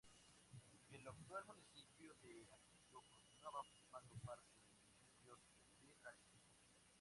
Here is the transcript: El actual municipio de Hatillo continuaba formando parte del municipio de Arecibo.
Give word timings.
El 0.89 1.07
actual 1.07 1.45
municipio 1.45 2.15
de 2.23 2.41
Hatillo 2.49 3.03
continuaba 3.07 3.61
formando 3.71 4.15
parte 4.25 4.49
del 4.65 4.79
municipio 4.81 5.37
de 5.79 5.95
Arecibo. 6.09 6.49